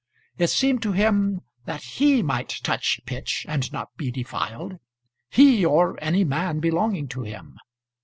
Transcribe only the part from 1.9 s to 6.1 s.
he might touch pitch and not be defiled; he or